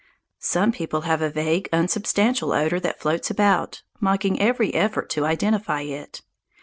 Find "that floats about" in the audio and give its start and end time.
2.79-3.83